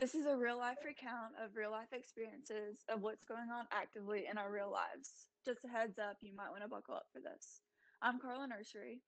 This 0.00 0.14
is 0.14 0.24
a 0.24 0.34
real 0.34 0.56
life 0.56 0.78
recount 0.82 1.34
of 1.44 1.54
real 1.54 1.72
life 1.72 1.92
experiences 1.92 2.78
of 2.88 3.02
what's 3.02 3.26
going 3.26 3.50
on 3.50 3.66
actively 3.70 4.24
in 4.30 4.38
our 4.38 4.50
real 4.50 4.72
lives. 4.72 5.28
Just 5.44 5.62
a 5.66 5.68
heads 5.68 5.98
up, 5.98 6.16
you 6.22 6.34
might 6.34 6.48
want 6.48 6.62
to 6.62 6.70
buckle 6.70 6.94
up 6.94 7.04
for 7.12 7.20
this. 7.20 7.60
I'm 8.00 8.18
Carla 8.18 8.46
Nursery. 8.46 9.02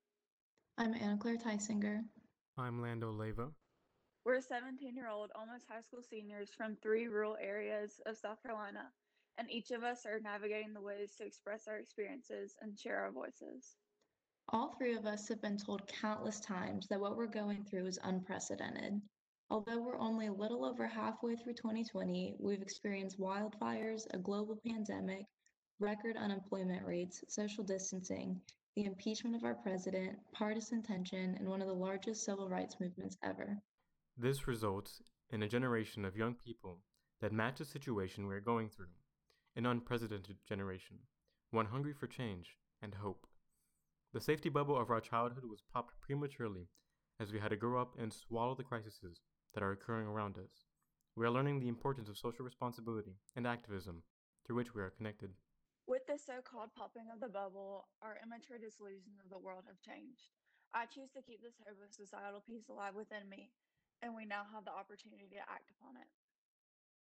I'm 0.77 0.93
Anna 0.93 1.16
Claire 1.16 1.39
Tysinger. 1.39 2.02
I'm 2.59 2.82
Lando 2.82 3.11
Leva. 3.11 3.48
We're 4.27 4.43
17 4.43 4.95
year 4.95 5.09
old, 5.09 5.30
almost 5.34 5.64
high 5.66 5.80
school 5.80 6.02
seniors 6.02 6.50
from 6.55 6.77
three 6.82 7.09
rural 7.09 7.38
areas 7.40 7.98
of 8.04 8.18
South 8.18 8.43
Carolina, 8.43 8.84
and 9.38 9.50
each 9.50 9.70
of 9.70 9.82
us 9.84 10.04
are 10.04 10.20
navigating 10.20 10.74
the 10.74 10.82
ways 10.82 11.14
to 11.16 11.24
express 11.24 11.68
our 11.68 11.79
experiences 11.79 12.54
and 12.61 12.79
share 12.79 12.98
our 12.98 13.12
voices. 13.12 13.77
All 14.50 14.74
three 14.77 14.95
of 14.95 15.06
us 15.06 15.27
have 15.29 15.40
been 15.40 15.56
told 15.56 15.90
countless 16.02 16.38
times 16.40 16.86
that 16.88 17.00
what 17.00 17.16
we're 17.16 17.29
going 17.29 17.64
through 17.64 17.86
is 17.86 17.98
unprecedented. 18.04 19.00
Although 19.53 19.82
we're 19.82 19.98
only 19.98 20.29
a 20.29 20.32
little 20.32 20.64
over 20.64 20.86
halfway 20.86 21.36
through 21.36 21.53
2020, 21.53 22.36
we've 22.39 22.63
experienced 22.63 23.21
wildfires, 23.21 24.07
a 24.14 24.18
global 24.18 24.59
pandemic, 24.67 25.26
record 25.79 26.17
unemployment 26.17 26.86
rates, 26.86 27.22
social 27.29 27.62
distancing, 27.62 28.40
the 28.76 28.86
impeachment 28.86 29.36
of 29.36 29.45
our 29.45 29.57
president, 29.57 30.17
partisan 30.32 30.82
tension, 30.82 31.36
and 31.39 31.46
one 31.46 31.61
of 31.61 31.68
the 31.68 31.75
largest 31.75 32.25
civil 32.25 32.48
rights 32.48 32.77
movements 32.81 33.19
ever. 33.23 33.59
This 34.17 34.48
results 34.48 35.03
in 35.28 35.42
a 35.42 35.48
generation 35.48 36.06
of 36.06 36.17
young 36.17 36.34
people 36.34 36.78
that 37.20 37.31
match 37.31 37.59
the 37.59 37.67
situation 37.67 38.27
we're 38.27 38.41
going 38.41 38.70
through, 38.70 38.95
an 39.55 39.67
unprecedented 39.67 40.39
generation, 40.48 40.97
one 41.50 41.67
hungry 41.67 41.92
for 41.92 42.06
change 42.06 42.56
and 42.81 42.95
hope. 42.95 43.27
The 44.14 44.20
safety 44.23 44.48
bubble 44.48 44.81
of 44.81 44.89
our 44.89 45.03
childhood 45.03 45.45
was 45.45 45.61
popped 45.70 46.00
prematurely 46.00 46.69
as 47.20 47.34
we 47.34 47.39
had 47.39 47.50
to 47.50 47.56
grow 47.56 47.83
up 47.83 47.97
and 47.98 48.11
swallow 48.11 48.55
the 48.55 48.64
crises 48.64 48.98
that 49.55 49.62
are 49.62 49.72
occurring 49.72 50.06
around 50.06 50.38
us. 50.38 50.64
We 51.16 51.27
are 51.27 51.30
learning 51.30 51.61
the 51.61 51.69
importance 51.69 52.08
of 52.08 52.16
social 52.16 52.44
responsibility 52.44 53.17
and 53.36 53.47
activism 53.47 54.03
through 54.47 54.56
which 54.56 54.75
we 54.75 54.83
are 54.83 54.91
connected. 54.97 55.31
With 55.86 56.06
the 56.06 56.17
so 56.17 56.41
called 56.41 56.72
popping 56.75 57.11
of 57.12 57.20
the 57.20 57.28
bubble, 57.28 57.89
our 58.00 58.17
immature 58.22 58.56
disillusions 58.56 59.20
of 59.22 59.28
the 59.28 59.39
world 59.39 59.64
have 59.67 59.81
changed. 59.83 60.31
I 60.72 60.86
choose 60.86 61.11
to 61.12 61.22
keep 61.22 61.42
this 61.42 61.61
hope 61.61 61.77
of 61.84 61.92
societal 61.92 62.41
peace 62.47 62.69
alive 62.70 62.94
within 62.94 63.28
me, 63.28 63.50
and 64.00 64.17
we 64.17 64.25
now 64.25 64.47
have 64.55 64.64
the 64.64 64.72
opportunity 64.72 65.28
to 65.33 65.44
act 65.50 65.69
upon 65.77 66.00
it. 66.00 66.09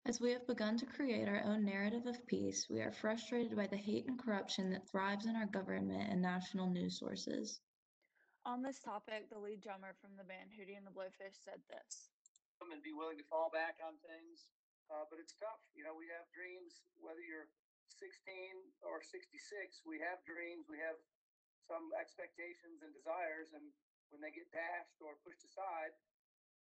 As 0.05 0.21
we 0.21 0.31
have 0.33 0.45
begun 0.45 0.77
to 0.77 0.85
create 0.85 1.27
our 1.27 1.41
own 1.45 1.65
narrative 1.65 2.05
of 2.05 2.27
peace, 2.27 2.69
we 2.69 2.81
are 2.81 2.91
frustrated 2.91 3.55
by 3.57 3.65
the 3.65 3.77
hate 3.77 4.05
and 4.05 4.21
corruption 4.21 4.69
that 4.69 4.87
thrives 4.87 5.25
in 5.25 5.35
our 5.35 5.47
government 5.47 6.11
and 6.11 6.21
national 6.21 6.69
news 6.69 6.99
sources. 6.99 7.59
On 8.45 8.61
this 8.61 8.79
topic, 8.79 9.31
the 9.31 9.39
lead 9.39 9.61
drummer 9.61 9.95
from 9.99 10.11
the 10.15 10.23
band 10.23 10.51
Hootie 10.53 10.77
and 10.77 10.85
the 10.85 10.91
Blowfish 10.91 11.41
said 11.43 11.57
this 11.67 12.09
and 12.63 12.79
be 12.79 12.95
willing 12.95 13.19
to 13.19 13.27
fall 13.27 13.51
back 13.51 13.79
on 13.83 13.99
things. 14.07 14.47
Uh, 14.87 15.03
but 15.09 15.17
it's 15.17 15.33
tough. 15.35 15.59
You 15.73 15.83
know, 15.83 15.97
we 15.97 16.07
have 16.13 16.29
dreams, 16.31 16.85
whether 17.01 17.19
you're 17.19 17.49
16 17.89 18.11
or 18.85 19.01
66, 19.01 19.81
we 19.83 19.97
have 20.01 20.21
dreams, 20.23 20.69
we 20.69 20.77
have 20.79 20.97
some 21.65 21.89
expectations 21.97 22.85
and 22.85 22.93
desires. 22.93 23.51
And 23.57 23.65
when 24.13 24.21
they 24.21 24.31
get 24.31 24.47
dashed 24.53 25.01
or 25.01 25.17
pushed 25.25 25.41
aside, 25.41 25.97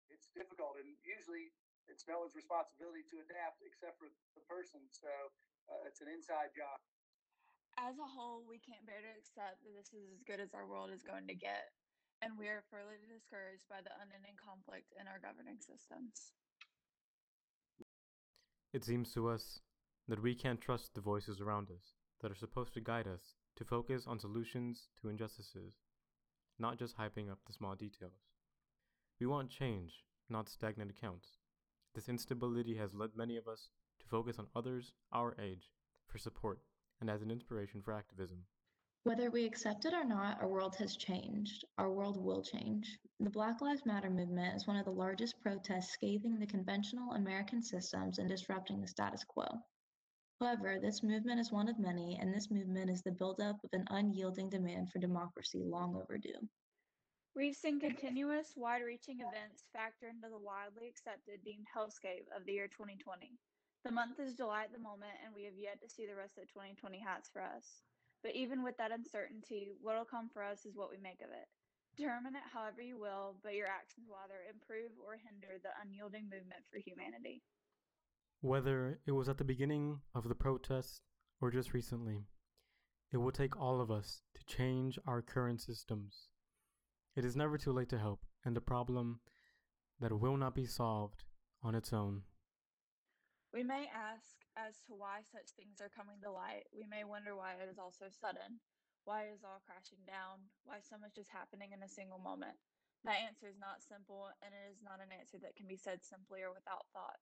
it's 0.08 0.32
difficult. 0.32 0.80
And 0.80 0.96
usually 1.04 1.52
it's 1.92 2.08
no 2.08 2.24
one's 2.24 2.34
responsibility 2.34 3.04
to 3.12 3.20
adapt 3.20 3.60
except 3.68 4.00
for 4.00 4.08
the 4.40 4.44
person. 4.48 4.82
So 4.88 5.12
uh, 5.68 5.84
it's 5.86 6.00
an 6.00 6.08
inside 6.08 6.56
job. 6.56 6.80
As 7.76 7.98
a 7.98 8.06
whole, 8.06 8.46
we 8.46 8.62
can't 8.62 8.86
bear 8.86 9.02
to 9.02 9.12
accept 9.18 9.66
that 9.66 9.74
this 9.74 9.92
is 9.92 10.06
as 10.14 10.22
good 10.24 10.38
as 10.40 10.54
our 10.54 10.70
world 10.70 10.94
is 10.94 11.02
going 11.02 11.26
to 11.28 11.36
get 11.36 11.74
and 12.24 12.40
we 12.40 12.48
are 12.48 12.64
further 12.72 12.96
discouraged 13.04 13.68
by 13.70 13.84
the 13.84 13.92
unending 14.00 14.40
conflict 14.40 14.94
in 14.96 15.08
our 15.08 15.20
governing 15.20 15.60
systems. 15.60 16.32
It 18.72 18.84
seems 18.84 19.12
to 19.14 19.28
us 19.28 19.60
that 20.08 20.24
we 20.24 20.34
can't 20.34 20.62
trust 20.62 20.96
the 20.96 21.02
voices 21.02 21.42
around 21.42 21.70
us 21.70 21.94
that 22.22 22.32
are 22.32 22.36
supposed 22.36 22.74
to 22.74 22.82
guide 22.82 23.08
us 23.08 23.36
to 23.58 23.66
focus 23.66 24.06
on 24.08 24.20
solutions 24.20 24.88
to 25.02 25.10
injustices, 25.10 25.76
not 26.58 26.80
just 26.80 26.98
hyping 26.98 27.30
up 27.30 27.40
the 27.46 27.54
small 27.54 27.76
details. 27.76 28.24
We 29.20 29.28
want 29.28 29.50
change, 29.50 30.04
not 30.30 30.50
stagnant 30.50 30.92
accounts. 30.92 31.38
This 31.94 32.10
instability 32.10 32.78
has 32.78 32.96
led 32.96 33.12
many 33.16 33.38
of 33.38 33.48
us 33.48 33.70
to 34.00 34.08
focus 34.08 34.40
on 34.40 34.48
others 34.56 34.94
our 35.12 35.36
age 35.40 35.72
for 36.08 36.18
support 36.18 36.60
and 37.00 37.10
as 37.10 37.22
an 37.22 37.30
inspiration 37.30 37.82
for 37.82 37.94
activism. 37.94 38.46
Whether 39.06 39.30
we 39.30 39.44
accept 39.46 39.84
it 39.84 39.94
or 39.94 40.06
not, 40.06 40.40
our 40.40 40.48
world 40.48 40.78
has 40.78 40.96
changed. 40.96 41.66
Our 41.78 41.92
world 41.92 42.16
will 42.16 42.42
change. 42.42 42.98
The 43.20 43.30
Black 43.30 43.60
Lives 43.60 43.86
Matter 43.86 44.10
movement 44.10 44.56
is 44.56 44.66
one 44.66 44.78
of 44.78 44.86
the 44.86 44.92
largest 44.92 45.42
protests 45.42 45.92
scathing 45.92 46.40
the 46.40 46.48
conventional 46.48 47.12
American 47.12 47.62
systems 47.62 48.20
and 48.20 48.30
disrupting 48.30 48.80
the 48.80 48.88
status 48.88 49.26
quo. 49.26 49.46
However, 50.40 50.80
this 50.82 51.04
movement 51.04 51.42
is 51.42 51.52
one 51.52 51.68
of 51.68 51.80
many, 51.80 52.18
and 52.22 52.34
this 52.34 52.50
movement 52.50 52.90
is 52.90 53.02
the 53.02 53.12
buildup 53.12 53.62
of 53.66 53.70
an 53.74 53.84
unyielding 53.90 54.50
demand 54.50 54.90
for 54.90 55.00
democracy 55.00 55.64
long 55.66 55.98
overdue. 55.98 56.48
We've 57.36 57.58
seen 57.58 57.82
continuous, 57.82 58.54
wide 58.56 58.84
reaching 58.84 59.20
events 59.20 59.66
factor 59.74 60.08
into 60.08 60.30
the 60.30 60.40
widely 60.40 60.88
accepted 60.88 61.44
deemed 61.44 61.68
hellscape 61.76 62.32
of 62.34 62.46
the 62.46 62.54
year 62.54 62.70
2020. 62.70 63.38
The 63.84 63.92
month 63.92 64.22
is 64.22 64.34
July 64.34 64.64
at 64.64 64.72
the 64.72 64.80
moment, 64.80 65.20
and 65.26 65.36
we 65.36 65.44
have 65.44 65.58
yet 65.58 65.82
to 65.82 65.90
see 65.90 66.06
the 66.06 66.16
rest 66.16 66.38
of 66.38 66.48
2020 66.48 67.00
hats 67.00 67.30
for 67.30 67.42
us. 67.42 67.84
But 68.24 68.36
even 68.36 68.64
with 68.64 68.78
that 68.78 68.92
uncertainty, 68.92 69.68
what'll 69.82 70.06
come 70.06 70.30
for 70.34 70.42
us 70.42 70.66
is 70.66 70.76
what 70.76 70.90
we 70.90 70.98
make 70.98 71.22
of 71.22 71.30
it. 71.30 71.48
Determine 71.98 72.36
it 72.36 72.52
however 72.52 72.82
you 72.82 72.98
will, 72.98 73.36
but 73.44 73.54
your 73.54 73.68
actions 73.68 74.08
will 74.08 74.18
either 74.24 74.40
improve 74.50 74.92
or 75.06 75.14
hinder 75.14 75.60
the 75.62 75.70
unyielding 75.84 76.24
movement 76.24 76.64
for 76.72 76.80
humanity. 76.80 77.44
Whether 78.42 79.00
it 79.06 79.12
was 79.12 79.30
at 79.30 79.38
the 79.38 79.44
beginning 79.44 80.00
of 80.16 80.28
the 80.28 80.36
protest 80.36 81.02
or 81.40 81.52
just 81.52 81.74
recently, 81.74 82.26
it 83.12 83.18
will 83.18 83.32
take 83.32 83.60
all 83.60 83.80
of 83.80 83.92
us 83.92 84.24
to 84.34 84.46
change 84.46 84.98
our 85.06 85.22
current 85.22 85.62
systems. 85.62 86.30
It 87.16 87.26
is 87.26 87.36
never 87.36 87.58
too 87.58 87.72
late 87.72 87.90
to 87.90 88.00
help, 88.00 88.22
and 88.44 88.58
a 88.58 88.62
problem 88.62 89.20
that 90.00 90.20
will 90.20 90.38
not 90.38 90.56
be 90.56 90.66
solved 90.66 91.26
on 91.62 91.76
its 91.76 91.94
own. 91.94 92.24
We 93.54 93.62
may 93.62 93.86
ask, 93.94 94.34
as 94.58 94.82
to 94.90 94.98
why 94.98 95.22
such 95.30 95.54
things 95.54 95.78
are 95.78 95.94
coming 95.94 96.18
to 96.26 96.34
light, 96.34 96.66
we 96.74 96.90
may 96.90 97.06
wonder 97.06 97.38
why 97.38 97.54
it 97.54 97.70
is 97.70 97.78
all 97.78 97.94
so 97.94 98.10
sudden. 98.10 98.58
Why 99.06 99.30
is 99.30 99.46
all 99.46 99.62
crashing 99.70 100.02
down? 100.10 100.42
Why 100.66 100.82
so 100.82 100.98
much 100.98 101.22
is 101.22 101.30
happening 101.30 101.70
in 101.70 101.86
a 101.86 101.88
single 101.88 102.18
moment? 102.18 102.58
That 103.06 103.22
answer 103.22 103.46
is 103.46 103.62
not 103.62 103.86
simple, 103.86 104.34
and 104.42 104.50
it 104.58 104.74
is 104.74 104.82
not 104.82 105.06
an 105.06 105.14
answer 105.14 105.38
that 105.38 105.56
can 105.56 105.68
be 105.68 105.78
said 105.78 106.02
simply 106.02 106.42
or 106.42 106.50
without 106.50 106.90
thought. 106.94 107.22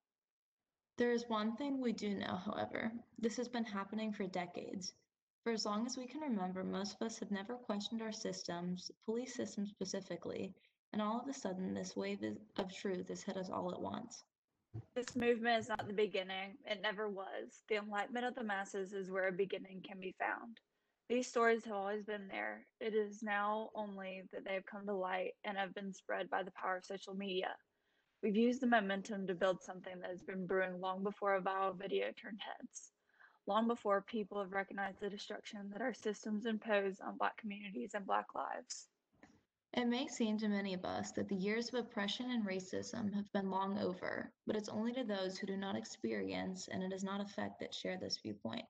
There 0.98 1.12
is 1.12 1.28
one 1.28 1.58
thing 1.58 1.82
we 1.82 1.92
do 1.92 2.16
know, 2.16 2.40
however. 2.46 2.94
This 3.20 3.36
has 3.36 3.50
been 3.50 3.66
happening 3.66 4.14
for 4.14 4.26
decades. 4.28 4.94
For 5.44 5.52
as 5.52 5.66
long 5.66 5.86
as 5.86 5.98
we 5.98 6.08
can 6.08 6.22
remember, 6.22 6.64
most 6.64 6.96
of 6.96 7.06
us 7.06 7.20
have 7.20 7.32
never 7.32 7.56
questioned 7.56 8.02
our 8.02 8.14
systems, 8.14 8.90
police 9.04 9.36
systems 9.36 9.70
specifically, 9.70 10.56
and 10.94 11.02
all 11.02 11.20
of 11.20 11.28
a 11.28 11.34
sudden, 11.34 11.74
this 11.74 11.96
wave 11.98 12.24
of 12.56 12.74
truth 12.74 13.10
has 13.10 13.24
hit 13.24 13.36
us 13.36 13.50
all 13.50 13.74
at 13.74 13.82
once. 13.82 14.24
This 14.96 15.16
movement 15.16 15.60
is 15.60 15.70
not 15.70 15.88
the 15.88 15.94
beginning. 15.94 16.58
It 16.66 16.82
never 16.82 17.10
was. 17.10 17.64
The 17.70 17.78
enlightenment 17.78 18.26
of 18.26 18.36
the 18.36 18.44
masses 18.44 18.94
is 18.94 19.10
where 19.10 19.28
a 19.28 19.32
beginning 19.32 19.84
can 19.88 20.00
be 20.00 20.16
found. 20.20 20.60
These 21.10 21.28
stories 21.28 21.66
have 21.66 21.74
always 21.74 22.06
been 22.06 22.28
there. 22.30 22.66
It 22.80 22.94
is 22.94 23.22
now 23.22 23.70
only 23.76 24.24
that 24.32 24.46
they 24.46 24.54
have 24.54 24.66
come 24.66 24.86
to 24.86 24.94
light 24.94 25.32
and 25.44 25.58
have 25.58 25.74
been 25.74 25.94
spread 25.94 26.30
by 26.30 26.44
the 26.44 26.52
power 26.52 26.78
of 26.78 26.86
social 26.86 27.14
media. 27.14 27.56
We've 28.24 28.36
used 28.36 28.62
the 28.62 28.68
momentum 28.68 29.28
to 29.28 29.34
build 29.34 29.62
something 29.62 30.00
that 30.00 30.12
has 30.12 30.22
been 30.22 30.46
brewing 30.46 30.80
long 30.80 31.04
before 31.04 31.36
a 31.36 31.42
viral 31.42 31.76
video 31.76 32.12
turned 32.12 32.40
heads, 32.40 32.92
long 33.48 33.68
before 33.68 34.02
people 34.04 34.40
have 34.40 34.52
recognized 34.52 35.00
the 35.02 35.10
destruction 35.10 35.70
that 35.74 35.82
our 35.82 35.94
systems 35.94 36.46
impose 36.46 37.00
on 37.00 37.18
Black 37.18 37.36
communities 37.38 37.92
and 37.94 38.06
Black 38.06 38.28
lives. 38.36 38.88
It 39.74 39.86
may 39.86 40.06
seem 40.08 40.38
to 40.40 40.50
many 40.50 40.74
of 40.74 40.84
us 40.84 41.14
that 41.14 41.30
the 41.30 41.36
years 41.36 41.70
of 41.70 41.76
oppression 41.76 42.30
and 42.30 42.46
racism 42.46 43.14
have 43.14 43.32
been 43.32 43.50
long 43.50 43.80
over, 43.80 44.34
but 44.46 44.58
it's 44.58 44.68
only 44.68 44.92
to 44.94 45.06
those 45.06 45.38
who 45.38 45.48
do 45.48 45.56
not 45.56 45.78
experience 45.78 46.68
and 46.68 46.84
it 46.84 46.90
does 46.90 47.06
not 47.06 47.22
affect 47.22 47.60
that 47.60 47.74
share 47.74 47.98
this 47.98 48.18
viewpoint. 48.18 48.66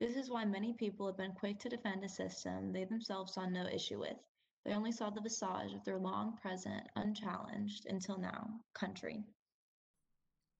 This 0.00 0.16
is 0.16 0.28
why 0.28 0.44
many 0.44 0.74
people 0.74 1.06
have 1.06 1.16
been 1.16 1.32
quick 1.32 1.58
to 1.60 1.70
defend 1.70 2.04
a 2.04 2.10
system 2.10 2.72
they 2.72 2.84
themselves 2.84 3.32
saw 3.32 3.48
no 3.48 3.66
issue 3.66 3.98
with. 3.98 4.18
They 4.66 4.74
only 4.74 4.92
saw 4.92 5.08
the 5.08 5.22
visage 5.22 5.72
of 5.72 5.82
their 5.84 5.98
long 5.98 6.36
present, 6.36 6.88
unchallenged, 6.94 7.86
until 7.86 8.18
now, 8.18 8.60
country. 8.74 9.24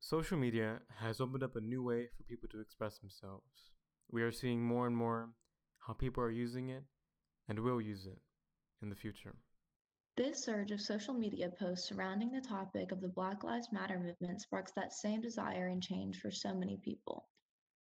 Social 0.01 0.39
media 0.39 0.81
has 0.97 1.21
opened 1.21 1.43
up 1.43 1.57
a 1.57 1.61
new 1.61 1.83
way 1.83 2.09
for 2.17 2.23
people 2.23 2.49
to 2.51 2.61
express 2.61 2.99
themselves. 2.99 3.73
We 4.11 4.23
are 4.23 4.33
seeing 4.33 4.63
more 4.63 4.87
and 4.87 4.97
more 4.97 5.31
how 5.79 5.93
people 5.93 6.23
are 6.23 6.31
using 6.31 6.71
it 6.71 6.85
and 7.49 7.59
will 7.59 7.83
use 7.83 8.07
it 8.07 8.19
in 8.81 8.89
the 8.89 8.97
future. 8.97 9.35
This 10.17 10.45
surge 10.45 10.71
of 10.71 10.81
social 10.81 11.13
media 11.13 11.51
posts 11.51 11.89
surrounding 11.89 12.31
the 12.31 12.41
topic 12.41 12.93
of 12.93 13.01
the 13.01 13.09
Black 13.09 13.43
Lives 13.43 13.73
Matter 13.73 13.99
movement 13.99 14.41
sparks 14.41 14.71
that 14.77 14.93
same 14.93 15.21
desire 15.21 15.67
and 15.67 15.83
change 15.83 16.21
for 16.21 16.31
so 16.31 16.55
many 16.55 16.77
people. 16.77 17.29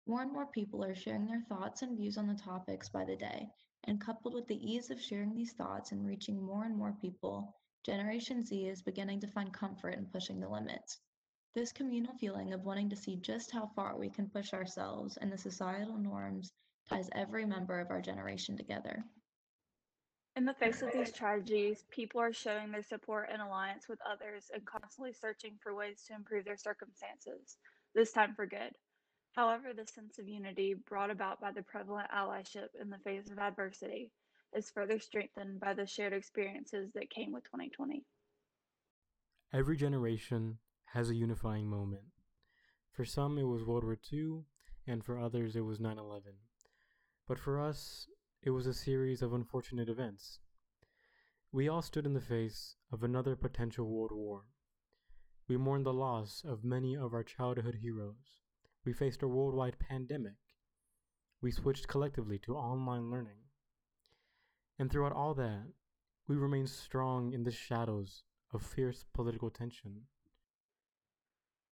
More 0.07 0.22
and 0.22 0.31
more 0.31 0.45
people 0.45 0.81
are 0.81 0.95
sharing 0.95 1.25
their 1.25 1.42
thoughts 1.42 1.81
and 1.81 1.98
views 1.98 2.18
on 2.18 2.28
the 2.28 2.36
topics 2.36 2.88
by 2.88 3.04
the 3.04 3.18
day, 3.18 3.50
and 3.83 4.00
coupled 4.00 4.33
with 4.33 4.48
the 4.48 4.66
ease 4.66 4.89
of 4.89 5.01
sharing 5.01 5.33
these 5.33 5.51
thoughts 5.51 5.92
and 5.92 6.06
reaching 6.06 6.42
more 6.42 6.63
and 6.63 6.74
more 6.74 6.94
people, 7.01 7.54
Generation 7.83 8.45
Z 8.45 8.66
is 8.66 8.81
beginning 8.81 9.19
to 9.19 9.27
find 9.27 9.51
comfort 9.51 9.95
in 9.95 10.06
pushing 10.06 10.39
the 10.39 10.48
limits. 10.48 11.01
This 11.54 11.74
communal 11.74 12.16
feeling 12.16 12.54
of 12.54 12.63
wanting 12.63 12.89
to 12.92 12.95
see 12.95 13.18
just 13.18 13.51
how 13.51 13.68
far 13.75 13.98
we 13.98 14.10
can 14.10 14.30
push 14.30 14.54
ourselves 14.54 15.18
and 15.18 15.34
the 15.34 15.38
societal 15.38 15.98
norms 15.98 16.54
ties 16.88 17.10
every 17.12 17.45
member 17.45 17.81
of 17.81 17.92
our 17.92 18.01
generation 18.01 18.56
together. 18.56 19.04
In 20.36 20.45
the 20.45 20.54
face 20.54 20.81
of 20.81 20.94
these 20.94 21.12
tragedies, 21.12 21.83
people 21.89 22.22
are 22.22 22.31
showing 22.31 22.72
their 22.72 22.83
support 22.83 23.30
and 23.31 23.42
alliance 23.42 23.89
with 23.89 24.00
others 24.10 24.50
and 24.54 24.66
constantly 24.66 25.12
searching 25.12 25.57
for 25.62 25.75
ways 25.75 26.04
to 26.07 26.13
improve 26.13 26.45
their 26.45 26.57
circumstances, 26.57 27.57
this 27.94 28.13
time 28.13 28.33
for 28.33 28.45
good. 28.45 28.72
However, 29.33 29.74
the 29.74 29.86
sense 29.86 30.19
of 30.19 30.28
unity 30.28 30.74
brought 30.74 31.10
about 31.10 31.42
by 31.42 31.51
the 31.51 31.63
prevalent 31.63 32.10
allyship 32.12 32.69
in 32.80 32.89
the 32.89 32.98
face 33.00 33.30
of 33.30 33.39
adversity 33.39 34.12
is 34.54 34.69
further 34.69 35.00
strengthened 35.00 35.60
by 35.60 35.74
the 35.74 35.86
shared 35.86 36.13
experiences 36.13 36.92
that 36.94 37.10
came 37.10 37.34
with 37.34 37.44
2020. 37.45 38.04
Every 39.54 39.75
generation 39.75 40.60
has 40.86 41.10
a 41.10 41.16
unifying 41.16 41.68
moment. 41.68 42.04
For 42.92 43.04
some, 43.04 43.38
it 43.38 43.44
was 43.44 43.66
World 43.66 43.84
War 43.84 43.98
II, 44.12 44.44
and 44.88 45.04
for 45.04 45.18
others, 45.18 45.56
it 45.56 45.66
was 45.66 45.80
9 45.80 45.98
11. 45.98 46.34
But 47.27 47.39
for 47.39 47.60
us, 47.60 48.07
it 48.44 48.50
was 48.50 48.66
a 48.66 48.74
series 48.74 49.22
of 49.22 49.34
unfortunate 49.34 49.88
events. 49.88 50.40
We 51.52 51.70
all 51.70 51.84
stood 51.84 52.08
in 52.08 52.16
the 52.16 52.20
face 52.20 52.76
of 52.92 53.04
another 53.04 53.36
potential 53.36 53.86
world 53.86 54.12
war. 54.12 54.46
We 55.48 55.58
mourned 55.58 55.86
the 55.86 55.94
loss 55.94 56.44
of 56.44 56.64
many 56.64 56.98
of 56.98 57.14
our 57.14 57.24
childhood 57.24 57.76
heroes. 57.84 58.40
We 58.84 58.94
faced 58.94 59.22
a 59.22 59.28
worldwide 59.28 59.78
pandemic. 59.78 60.38
We 61.40 61.52
switched 61.52 61.88
collectively 61.88 62.40
to 62.40 62.56
online 62.56 63.12
learning. 63.12 63.44
And 64.80 64.92
throughout 64.92 65.14
all 65.14 65.36
that, 65.36 65.68
we 66.28 66.36
remained 66.36 66.70
strong 66.70 67.34
in 67.34 67.44
the 67.44 67.52
shadows 67.52 68.24
of 68.52 68.64
fierce 68.64 69.06
political 69.14 69.52
tension. 69.52 70.08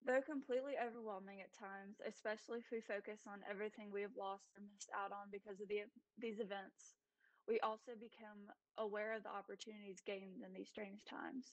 Though 0.06 0.24
completely 0.24 0.80
overwhelming 0.80 1.44
at 1.44 1.52
times, 1.52 2.00
especially 2.08 2.64
if 2.64 2.72
we 2.72 2.80
focus 2.80 3.28
on 3.28 3.44
everything 3.44 3.92
we 3.92 4.00
have 4.00 4.16
lost 4.16 4.48
or 4.56 4.64
missed 4.64 4.88
out 4.96 5.12
on 5.12 5.28
because 5.28 5.60
of 5.60 5.68
the, 5.68 5.84
these 6.16 6.40
events, 6.40 6.96
we 7.44 7.60
also 7.60 7.92
become 8.00 8.48
aware 8.80 9.12
of 9.12 9.22
the 9.22 9.32
opportunities 9.32 10.00
gained 10.00 10.40
in 10.40 10.56
these 10.56 10.72
strange 10.72 11.04
times. 11.04 11.52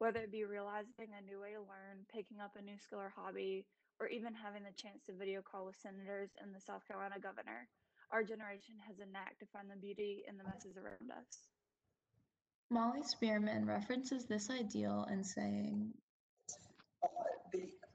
Whether 0.00 0.24
it 0.24 0.32
be 0.32 0.48
realizing 0.48 1.12
a 1.12 1.20
new 1.20 1.38
way 1.38 1.52
to 1.52 1.60
learn, 1.60 2.08
picking 2.08 2.40
up 2.40 2.56
a 2.56 2.64
new 2.64 2.80
skill 2.80 3.04
or 3.04 3.12
hobby, 3.12 3.68
or 4.00 4.08
even 4.08 4.34
having 4.34 4.64
the 4.64 4.74
chance 4.74 5.04
to 5.06 5.12
video 5.12 5.42
call 5.44 5.66
with 5.68 5.76
senators 5.76 6.32
and 6.40 6.54
the 6.54 6.64
South 6.64 6.88
Carolina 6.88 7.20
governor, 7.20 7.68
our 8.10 8.24
generation 8.24 8.80
has 8.88 8.98
a 8.98 9.06
knack 9.12 9.38
to 9.38 9.46
find 9.52 9.70
the 9.70 9.76
beauty 9.76 10.24
in 10.26 10.36
the 10.36 10.44
messes 10.44 10.76
around 10.76 11.12
us. 11.12 11.46
Molly 12.70 13.04
Spearman 13.04 13.66
references 13.66 14.24
this 14.24 14.50
ideal 14.50 15.06
in 15.10 15.22
saying, 15.22 15.92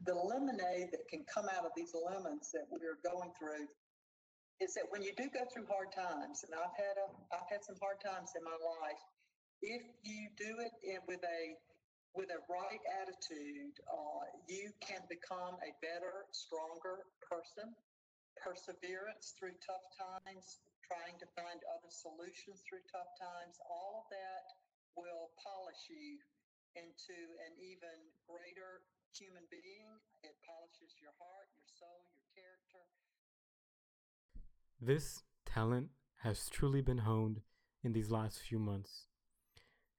the 0.08 0.16
lemonade 0.16 0.96
that 0.96 1.04
can 1.12 1.28
come 1.28 1.52
out 1.52 1.68
of 1.68 1.76
these 1.76 1.92
lemons 1.92 2.50
that 2.56 2.64
we're 2.72 2.98
going 3.04 3.36
through 3.36 3.68
is 4.64 4.74
that 4.74 4.88
when 4.90 5.04
you 5.04 5.12
do 5.14 5.28
go 5.30 5.46
through 5.52 5.68
hard 5.68 5.92
times, 5.94 6.42
and 6.48 6.56
I've 6.56 6.74
had 6.74 6.96
a 6.98 7.08
I've 7.30 7.46
had 7.52 7.62
some 7.62 7.78
hard 7.78 8.00
times 8.02 8.34
in 8.34 8.42
my 8.42 8.56
life, 8.56 9.04
if 9.62 9.84
you 10.02 10.32
do 10.40 10.64
it 10.64 10.74
in, 10.82 11.04
with 11.06 11.22
a 11.22 11.42
with 12.16 12.34
a 12.34 12.42
right 12.50 12.82
attitude, 12.98 13.78
uh, 13.86 14.26
you 14.50 14.74
can 14.82 15.06
become 15.06 15.60
a 15.62 15.72
better, 15.84 16.26
stronger 16.34 17.06
person. 17.22 17.76
Perseverance 18.38 19.34
through 19.34 19.58
tough 19.66 19.86
times, 19.98 20.62
trying 20.86 21.18
to 21.18 21.28
find 21.34 21.58
other 21.74 21.90
solutions 21.90 22.62
through 22.70 22.86
tough 22.86 23.10
times, 23.18 23.58
all 23.66 24.06
of 24.06 24.08
that 24.14 24.46
will 24.94 25.34
polish 25.42 25.90
you 25.90 26.22
into 26.78 27.18
an 27.50 27.54
even 27.58 27.98
greater 28.30 28.67
human 29.20 29.44
being. 29.50 29.98
It 30.24 30.36
polishes 30.46 30.94
your 31.02 31.12
heart, 31.18 31.50
your 31.56 31.66
soul, 31.80 32.06
your 32.14 32.26
character. 32.38 32.84
This 34.80 35.24
talent 35.46 35.90
has 36.22 36.50
truly 36.50 36.82
been 36.82 37.00
honed 37.00 37.42
in 37.84 37.94
these 37.94 38.12
last 38.12 38.42
few 38.42 38.60
months, 38.60 39.08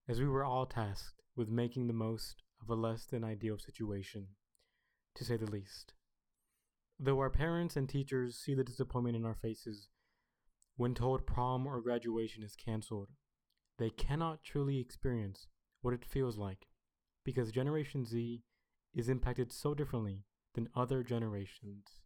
as 0.08 0.20
we 0.20 0.28
were 0.28 0.44
all 0.44 0.66
tasked 0.66 1.22
with 1.36 1.48
making 1.48 1.86
the 1.86 1.92
most 1.92 2.42
of 2.62 2.70
a 2.70 2.74
less 2.74 3.04
than 3.04 3.24
ideal 3.24 3.58
situation, 3.58 4.28
to 5.14 5.24
say 5.24 5.36
the 5.36 5.50
least. 5.50 5.94
Though 6.98 7.18
our 7.18 7.30
parents 7.30 7.76
and 7.76 7.88
teachers 7.88 8.36
see 8.36 8.54
the 8.54 8.64
disappointment 8.64 9.16
in 9.16 9.24
our 9.24 9.34
faces 9.34 9.88
when 10.76 10.94
told 10.94 11.26
prom 11.26 11.66
or 11.66 11.80
graduation 11.80 12.42
is 12.42 12.54
canceled, 12.54 13.08
they 13.78 13.90
cannot 13.90 14.44
truly 14.44 14.78
experience 14.78 15.46
what 15.80 15.94
it 15.94 16.04
feels 16.04 16.36
like 16.36 16.66
because 17.24 17.52
Generation 17.52 18.04
Z 18.04 18.42
is 18.94 19.08
impacted 19.08 19.52
so 19.52 19.74
differently 19.74 20.24
than 20.54 20.68
other 20.74 21.02
generations. 21.02 22.00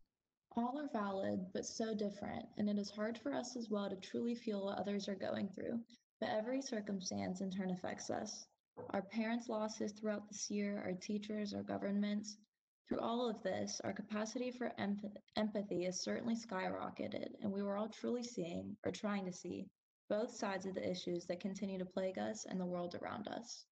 All 0.57 0.79
are 0.79 0.91
valid, 0.93 1.47
but 1.55 1.65
so 1.65 1.95
different, 1.95 2.45
and 2.59 2.69
it 2.69 2.79
is 2.79 2.91
hard 2.91 3.17
for 3.19 3.33
us 3.33 3.57
as 3.57 3.71
well 3.71 3.89
to 3.89 3.97
truly 3.97 4.35
feel 4.35 4.67
what 4.67 4.79
others 4.79 5.09
are 5.09 5.15
going 5.15 5.49
through. 5.49 5.81
But 6.21 6.31
every 6.31 6.61
circumstance 6.61 7.41
in 7.41 7.51
turn 7.51 7.71
affects 7.71 8.11
us. 8.11 8.47
Our 8.91 9.03
parents' 9.03 9.49
losses 9.49 9.93
throughout 9.93 10.29
this 10.29 10.51
year, 10.51 10.83
our 10.83 10.93
teachers, 10.93 11.55
our 11.55 11.63
governments. 11.63 12.37
Through 12.89 13.01
all 13.01 13.29
of 13.29 13.43
this, 13.43 13.81
our 13.85 13.93
capacity 13.93 14.51
for 14.51 14.73
empath- 14.79 15.17
empathy 15.37 15.87
is 15.87 16.03
certainly 16.03 16.37
skyrocketed, 16.37 17.29
and 17.41 17.51
we 17.51 17.63
were 17.63 17.77
all 17.77 17.89
truly 17.89 18.23
seeing, 18.23 18.77
or 18.85 18.91
trying 18.91 19.25
to 19.25 19.33
see, 19.33 19.67
both 20.09 20.31
sides 20.35 20.67
of 20.67 20.75
the 20.75 20.91
issues 20.91 21.25
that 21.27 21.41
continue 21.41 21.79
to 21.79 21.87
plague 21.87 22.19
us 22.19 22.45
and 22.45 22.61
the 22.61 22.67
world 22.67 22.95
around 22.97 23.29
us. 23.29 23.65